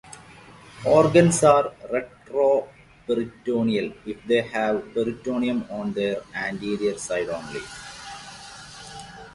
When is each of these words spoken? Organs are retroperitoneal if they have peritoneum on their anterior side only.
Organs 0.87 1.43
are 1.43 1.73
retroperitoneal 1.93 3.95
if 4.07 4.17
they 4.25 4.41
have 4.41 4.91
peritoneum 4.95 5.63
on 5.69 5.93
their 5.93 6.23
anterior 6.33 6.97
side 6.97 7.29
only. 7.29 7.59